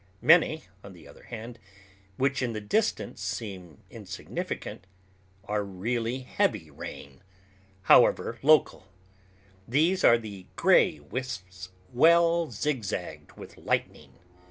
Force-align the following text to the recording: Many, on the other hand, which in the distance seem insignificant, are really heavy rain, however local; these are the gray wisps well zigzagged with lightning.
Many, 0.23 0.63
on 0.83 0.93
the 0.93 1.07
other 1.07 1.21
hand, 1.25 1.59
which 2.17 2.41
in 2.41 2.53
the 2.53 2.59
distance 2.59 3.21
seem 3.21 3.83
insignificant, 3.91 4.87
are 5.43 5.63
really 5.63 6.21
heavy 6.21 6.71
rain, 6.71 7.21
however 7.83 8.39
local; 8.41 8.87
these 9.67 10.03
are 10.03 10.17
the 10.17 10.47
gray 10.55 10.99
wisps 10.99 11.69
well 11.93 12.49
zigzagged 12.49 13.33
with 13.33 13.57
lightning. 13.59 14.13